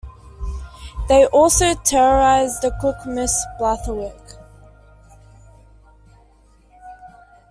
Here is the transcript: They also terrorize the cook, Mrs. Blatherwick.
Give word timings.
They 1.07 1.27
also 1.27 1.75
terrorize 1.75 2.59
the 2.59 2.75
cook, 2.81 2.95
Mrs. 3.05 3.35
Blatherwick. 3.59 4.39